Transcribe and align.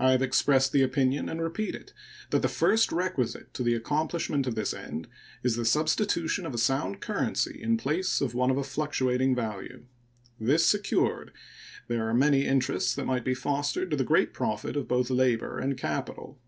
I 0.00 0.10
have 0.10 0.20
expressed 0.20 0.72
the 0.72 0.82
opinion, 0.82 1.28
and 1.28 1.40
repeat 1.40 1.76
it, 1.76 1.92
that 2.30 2.42
the 2.42 2.48
first 2.48 2.90
requisite 2.90 3.54
to 3.54 3.62
the 3.62 3.76
accomplishment 3.76 4.48
of 4.48 4.56
this 4.56 4.74
end 4.74 5.06
is 5.44 5.54
the 5.54 5.64
substitution 5.64 6.44
of 6.44 6.54
a 6.54 6.58
sound 6.58 7.00
currency 7.00 7.62
in 7.62 7.76
place 7.76 8.20
of 8.20 8.34
one 8.34 8.50
of 8.50 8.56
a 8.58 8.64
fluctuating 8.64 9.32
value. 9.36 9.84
This 10.40 10.66
secured, 10.66 11.32
there 11.86 12.04
are 12.08 12.14
many 12.14 12.44
interests 12.44 12.96
that 12.96 13.06
might 13.06 13.24
be 13.24 13.32
fostered 13.32 13.92
to 13.92 13.96
the 13.96 14.02
great 14.02 14.34
profit 14.34 14.74
of 14.74 14.88
both 14.88 15.08
labor 15.08 15.60
and 15.60 15.76
capital. 15.78 16.40